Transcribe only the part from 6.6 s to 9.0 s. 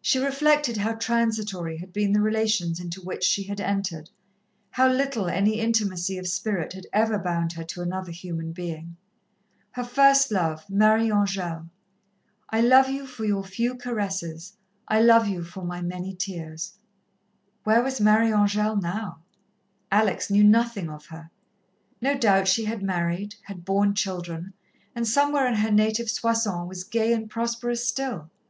had ever bound her to another human being.